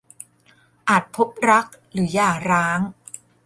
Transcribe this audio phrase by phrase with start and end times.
[0.89, 2.79] อาจพบรักหรือหย่าร้าง